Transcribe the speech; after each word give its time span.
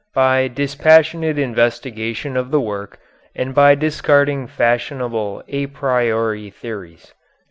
by 0.15 0.47
dispassionate 0.47 1.37
investigation 1.37 2.35
of 2.35 2.49
the 2.49 2.59
work 2.59 2.97
and 3.35 3.53
by 3.53 3.75
discarding 3.75 4.47
fashionable 4.47 5.43
a 5.47 5.67
priori 5.67 6.49
theories." 6.49 7.13